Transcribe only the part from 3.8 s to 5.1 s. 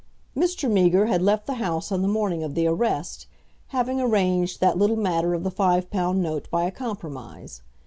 arranged that little